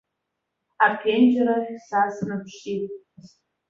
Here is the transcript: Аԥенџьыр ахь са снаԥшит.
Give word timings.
Аԥенџьыр 0.85 1.49
ахь 1.57 1.73
са 1.87 2.01
снаԥшит. 2.15 2.83